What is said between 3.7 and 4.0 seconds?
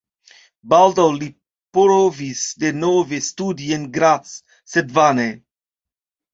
en